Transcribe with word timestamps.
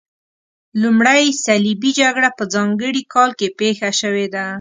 لومړۍ 0.81 1.23
صلیبي 1.45 1.91
جګړه 2.01 2.29
په 2.37 2.43
ځانګړي 2.53 3.01
کال 3.13 3.31
کې 3.39 3.47
پیښه 3.59 3.89
شوې 4.01 4.27
ده. 4.33 4.45